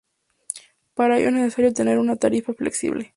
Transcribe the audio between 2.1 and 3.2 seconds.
tarifa flexible.